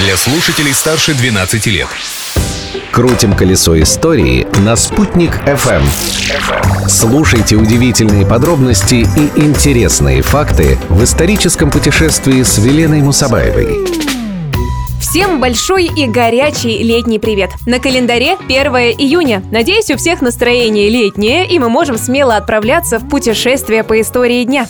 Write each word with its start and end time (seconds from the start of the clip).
для 0.00 0.16
слушателей 0.16 0.72
старше 0.72 1.14
12 1.14 1.66
лет. 1.66 1.88
Крутим 2.90 3.34
колесо 3.34 3.80
истории 3.80 4.46
на 4.60 4.74
«Спутник 4.74 5.36
FM. 5.46 5.82
Слушайте 6.88 7.56
удивительные 7.56 8.24
подробности 8.24 9.06
и 9.16 9.40
интересные 9.40 10.22
факты 10.22 10.78
в 10.88 11.04
историческом 11.04 11.70
путешествии 11.70 12.42
с 12.42 12.56
Веленой 12.58 13.02
Мусабаевой. 13.02 13.76
Всем 15.00 15.38
большой 15.38 15.84
и 15.84 16.06
горячий 16.06 16.82
летний 16.82 17.18
привет! 17.18 17.50
На 17.66 17.78
календаре 17.78 18.34
1 18.34 18.56
июня. 18.98 19.42
Надеюсь, 19.50 19.90
у 19.90 19.96
всех 19.96 20.22
настроение 20.22 20.88
летнее, 20.88 21.46
и 21.46 21.58
мы 21.58 21.68
можем 21.68 21.98
смело 21.98 22.36
отправляться 22.36 22.98
в 22.98 23.08
путешествие 23.08 23.84
по 23.84 24.00
истории 24.00 24.44
дня. 24.44 24.66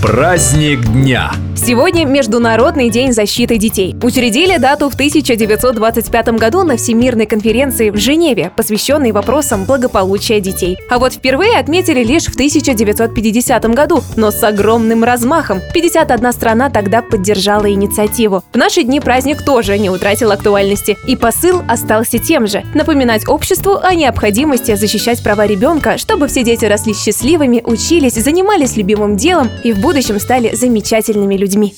Праздник 0.00 0.84
дня. 0.92 1.32
Сегодня 1.56 2.04
Международный 2.04 2.90
день 2.90 3.12
защиты 3.12 3.56
детей. 3.56 3.96
Учредили 4.02 4.58
дату 4.58 4.88
в 4.88 4.94
1925 4.94 6.28
году 6.38 6.62
на 6.62 6.76
Всемирной 6.76 7.26
конференции 7.26 7.90
в 7.90 7.96
Женеве, 7.96 8.52
посвященной 8.54 9.10
вопросам 9.10 9.64
благополучия 9.64 10.38
детей. 10.38 10.78
А 10.90 10.98
вот 10.98 11.14
впервые 11.14 11.58
отметили 11.58 12.04
лишь 12.04 12.26
в 12.26 12.34
1950 12.34 13.64
году, 13.74 14.02
но 14.16 14.30
с 14.30 14.44
огромным 14.44 15.02
размахом. 15.02 15.60
51 15.74 16.32
страна 16.32 16.70
тогда 16.70 17.02
поддержала 17.02 17.68
инициативу. 17.68 18.44
В 18.52 18.56
наши 18.56 18.82
дни 18.84 19.00
праздник 19.00 19.42
тоже 19.42 19.78
не 19.78 19.90
утратил 19.90 20.30
актуальности, 20.30 20.96
и 21.08 21.16
посыл 21.16 21.62
остался 21.66 22.18
тем 22.18 22.46
же– 22.46 22.64
напоминать 22.74 23.26
обществу 23.26 23.78
о 23.82 23.94
необходимости 23.94 24.76
защищать 24.76 25.22
права 25.22 25.46
ребенка, 25.46 25.98
чтобы 25.98 26.28
все 26.28 26.44
дети 26.44 26.66
росли 26.66 26.94
счастливыми, 26.94 27.62
учились, 27.64 28.14
занимались 28.14 28.76
любимым 28.76 29.16
делом 29.16 29.50
и 29.64 29.72
в 29.72 29.80
будущем 29.80 30.18
стали 30.18 30.54
замечательными 30.54 31.36
людьми. 31.36 31.74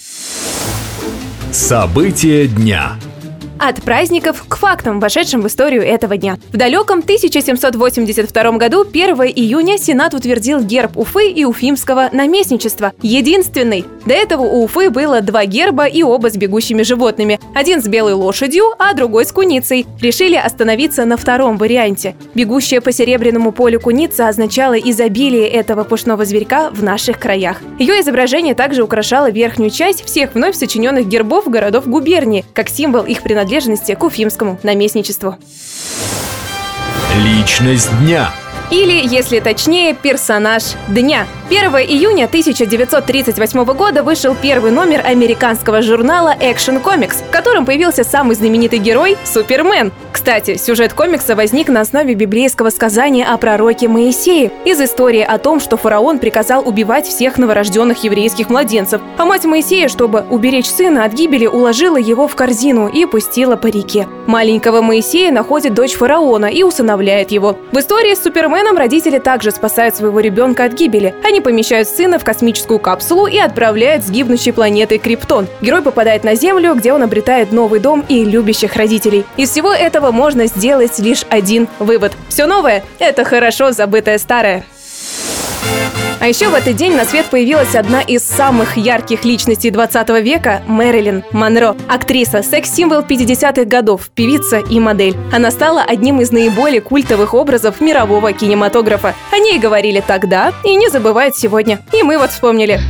События 1.52 2.46
дня. 2.46 2.98
От 3.60 3.82
праздников 3.82 4.44
к 4.48 4.56
фактам, 4.56 5.00
вошедшим 5.00 5.42
в 5.42 5.48
историю 5.48 5.82
этого 5.82 6.16
дня. 6.16 6.38
В 6.52 6.56
далеком 6.56 7.00
1782 7.00 8.52
году, 8.52 8.82
1 8.88 9.16
июня, 9.34 9.78
Сенат 9.78 10.14
утвердил 10.14 10.60
герб 10.60 10.96
Уфы 10.96 11.28
и 11.28 11.44
Уфимского 11.44 12.08
наместничества. 12.12 12.92
Единственный. 13.02 13.84
До 14.06 14.14
этого 14.14 14.42
у 14.42 14.62
Уфы 14.62 14.90
было 14.90 15.20
два 15.22 15.44
герба 15.44 15.86
и 15.86 16.04
оба 16.04 16.30
с 16.30 16.36
бегущими 16.36 16.82
животными. 16.82 17.40
Один 17.52 17.82
с 17.82 17.88
белой 17.88 18.12
лошадью, 18.12 18.64
а 18.78 18.94
другой 18.94 19.26
с 19.26 19.32
куницей. 19.32 19.86
Решили 20.00 20.36
остановиться 20.36 21.04
на 21.04 21.16
втором 21.16 21.56
варианте. 21.56 22.14
Бегущая 22.34 22.80
по 22.80 22.92
серебряному 22.92 23.50
полю 23.50 23.80
куница 23.80 24.28
означала 24.28 24.74
изобилие 24.74 25.48
этого 25.48 25.82
пушного 25.82 26.24
зверька 26.24 26.70
в 26.70 26.84
наших 26.84 27.18
краях. 27.18 27.56
Ее 27.80 28.00
изображение 28.00 28.54
также 28.54 28.84
украшало 28.84 29.30
верхнюю 29.30 29.70
часть 29.70 30.04
всех 30.04 30.34
вновь 30.34 30.54
сочиненных 30.54 31.08
гербов 31.08 31.48
городов 31.48 31.88
губернии, 31.88 32.44
как 32.54 32.68
символ 32.68 33.04
их 33.04 33.22
принадлежности 33.22 33.47
принадлежности 33.48 33.94
к 33.94 34.04
Уфимскому 34.04 34.60
наместничеству. 34.62 35.36
Личность 37.16 37.88
дня. 38.00 38.30
Или, 38.70 39.08
если 39.08 39.40
точнее, 39.40 39.94
персонаж 39.94 40.74
дня. 40.88 41.26
1 41.50 41.64
июня 41.76 42.26
1938 42.26 43.64
года 43.64 44.02
вышел 44.02 44.36
первый 44.40 44.70
номер 44.70 45.00
американского 45.02 45.80
журнала 45.80 46.36
Action 46.38 46.82
Comics, 46.82 47.26
в 47.26 47.30
котором 47.30 47.64
появился 47.64 48.04
самый 48.04 48.36
знаменитый 48.36 48.78
герой– 48.78 49.16
Супермен. 49.24 49.90
Кстати, 50.12 50.58
сюжет 50.58 50.92
комикса 50.92 51.34
возник 51.34 51.68
на 51.68 51.80
основе 51.80 52.12
библейского 52.12 52.68
сказания 52.68 53.24
о 53.24 53.38
пророке 53.38 53.88
Моисее 53.88 54.50
из 54.66 54.78
истории 54.78 55.22
о 55.22 55.38
том, 55.38 55.58
что 55.58 55.78
фараон 55.78 56.18
приказал 56.18 56.68
убивать 56.68 57.06
всех 57.06 57.38
новорожденных 57.38 58.04
еврейских 58.04 58.50
младенцев, 58.50 59.00
а 59.16 59.24
мать 59.24 59.46
Моисея, 59.46 59.88
чтобы 59.88 60.26
уберечь 60.28 60.66
сына 60.66 61.04
от 61.04 61.14
гибели, 61.14 61.46
уложила 61.46 61.96
его 61.96 62.28
в 62.28 62.36
корзину 62.36 62.88
и 62.88 63.06
пустила 63.06 63.56
по 63.56 63.68
реке. 63.68 64.06
Маленького 64.26 64.82
Моисея 64.82 65.32
находит 65.32 65.72
дочь 65.72 65.94
фараона 65.94 66.46
и 66.46 66.62
усыновляет 66.62 67.30
его. 67.30 67.56
В 67.72 67.78
истории 67.78 68.14
с 68.14 68.22
Суперменом 68.22 68.76
родители 68.76 69.18
также 69.18 69.50
спасают 69.50 69.96
своего 69.96 70.20
ребенка 70.20 70.64
от 70.64 70.74
гибели. 70.74 71.14
Они 71.24 71.37
они 71.38 71.44
помещают 71.44 71.88
сына 71.88 72.18
в 72.18 72.24
космическую 72.24 72.80
капсулу 72.80 73.28
и 73.28 73.38
отправляют 73.38 74.04
с 74.04 74.10
гибнущей 74.10 74.52
планеты 74.52 74.98
Криптон. 74.98 75.46
Герой 75.60 75.82
попадает 75.82 76.24
на 76.24 76.34
Землю, 76.34 76.74
где 76.74 76.92
он 76.92 77.04
обретает 77.04 77.52
новый 77.52 77.78
дом 77.78 78.04
и 78.08 78.24
любящих 78.24 78.74
родителей. 78.74 79.24
Из 79.36 79.48
всего 79.50 79.72
этого 79.72 80.10
можно 80.10 80.46
сделать 80.46 80.98
лишь 80.98 81.24
один 81.30 81.68
вывод. 81.78 82.12
Все 82.28 82.46
новое– 82.46 82.82
это 82.98 83.24
хорошо 83.24 83.70
забытое 83.70 84.18
старое. 84.18 84.64
А 86.20 86.26
еще 86.26 86.48
в 86.48 86.54
этот 86.54 86.74
день 86.74 86.96
на 86.96 87.04
свет 87.04 87.26
появилась 87.26 87.76
одна 87.76 88.00
из 88.00 88.24
самых 88.24 88.76
ярких 88.76 89.24
личностей 89.24 89.70
20 89.70 90.08
века– 90.22 90.62
Мэрилин 90.66 91.22
Монро. 91.30 91.76
Актриса, 91.88 92.42
секс-символ 92.42 93.02
50-х 93.02 93.64
годов, 93.64 94.10
певица 94.14 94.58
и 94.58 94.80
модель. 94.80 95.14
Она 95.32 95.52
стала 95.52 95.82
одним 95.82 96.20
из 96.20 96.32
наиболее 96.32 96.80
культовых 96.80 97.34
образов 97.34 97.80
мирового 97.80 98.32
кинематографа. 98.32 99.14
О 99.30 99.38
ней 99.38 99.58
говорили 99.60 100.02
тогда 100.04 100.52
и 100.64 100.74
не 100.74 100.88
забывают 100.88 101.36
сегодня. 101.36 101.80
И 101.92 102.02
мы 102.02 102.18
вот 102.18 102.30
вспомнили. 102.30 102.80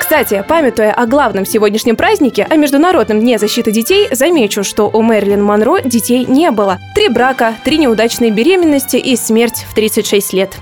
Кстати, 0.00 0.42
памятуя 0.48 0.92
о 0.92 1.06
главном 1.06 1.44
сегодняшнем 1.44 1.94
празднике, 1.94 2.46
о 2.48 2.56
Международном 2.56 3.20
дне 3.20 3.38
защиты 3.38 3.70
детей, 3.70 4.08
замечу, 4.10 4.64
что 4.64 4.88
у 4.88 5.02
Мэрилин 5.02 5.44
Монро 5.44 5.82
детей 5.82 6.24
не 6.24 6.50
было. 6.50 6.78
Три 6.94 7.08
брака, 7.10 7.54
три 7.64 7.76
неудачные 7.76 8.30
беременности 8.30 8.96
и 8.96 9.14
смерть 9.14 9.66
в 9.68 9.74
36 9.74 10.32
лет. 10.32 10.56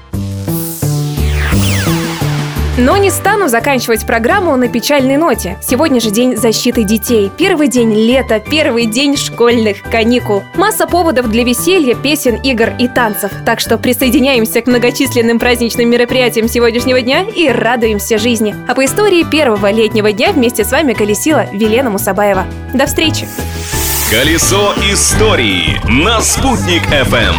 Но 2.78 2.96
не 2.96 3.10
стану 3.10 3.48
заканчивать 3.48 4.06
программу 4.06 4.56
на 4.56 4.68
печальной 4.68 5.16
ноте. 5.16 5.58
Сегодня 5.60 6.00
же 6.00 6.12
день 6.12 6.36
защиты 6.36 6.84
детей. 6.84 7.28
Первый 7.36 7.66
день 7.66 7.92
лета, 7.92 8.38
первый 8.38 8.86
день 8.86 9.16
школьных 9.16 9.82
каникул. 9.82 10.44
Масса 10.54 10.86
поводов 10.86 11.28
для 11.28 11.42
веселья, 11.42 11.96
песен, 11.96 12.36
игр 12.36 12.70
и 12.78 12.86
танцев. 12.86 13.32
Так 13.44 13.58
что 13.58 13.78
присоединяемся 13.78 14.60
к 14.60 14.68
многочисленным 14.68 15.40
праздничным 15.40 15.90
мероприятиям 15.90 16.46
сегодняшнего 16.46 17.00
дня 17.00 17.22
и 17.22 17.48
радуемся 17.48 18.16
жизни. 18.16 18.54
А 18.68 18.76
по 18.76 18.84
истории 18.84 19.24
первого 19.24 19.72
летнего 19.72 20.12
дня 20.12 20.30
вместе 20.30 20.64
с 20.64 20.70
вами 20.70 20.92
колесила 20.92 21.46
Велена 21.52 21.90
Мусабаева. 21.90 22.46
До 22.74 22.86
встречи! 22.86 23.26
Колесо 24.08 24.72
истории 24.88 25.80
на 25.88 26.20
«Спутник 26.20 26.82
FM. 26.86 27.34